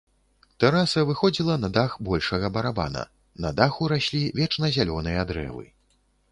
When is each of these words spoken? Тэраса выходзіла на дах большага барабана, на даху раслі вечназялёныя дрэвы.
Тэраса 0.61 1.03
выходзіла 1.09 1.57
на 1.65 1.69
дах 1.75 1.91
большага 2.07 2.51
барабана, 2.57 3.05
на 3.47 3.53
даху 3.63 3.93
раслі 3.95 4.25
вечназялёныя 4.43 5.21
дрэвы. 5.33 5.65